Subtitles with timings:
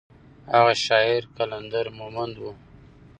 [0.53, 2.45] هغه شاعر قلندر مومند و.